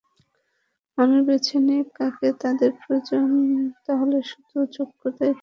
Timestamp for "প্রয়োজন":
2.81-3.27